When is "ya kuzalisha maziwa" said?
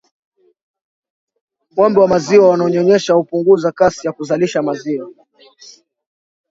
4.07-5.11